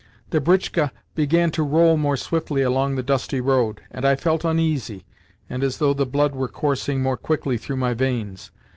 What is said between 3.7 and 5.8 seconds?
and I felt uneasy, and as